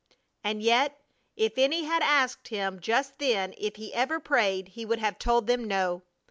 [0.43, 0.99] And yet
[1.35, 5.45] if any had asked him just then if he ever prayed he would have told
[5.45, 6.01] them no.